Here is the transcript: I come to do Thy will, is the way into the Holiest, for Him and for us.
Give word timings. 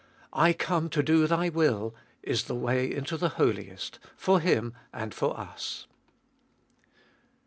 I 0.33 0.53
come 0.53 0.89
to 0.89 1.03
do 1.03 1.27
Thy 1.27 1.49
will, 1.49 1.93
is 2.23 2.45
the 2.45 2.55
way 2.55 2.91
into 2.91 3.17
the 3.17 3.29
Holiest, 3.37 3.99
for 4.17 4.39
Him 4.39 4.73
and 4.91 5.13
for 5.13 5.39
us. 5.39 5.85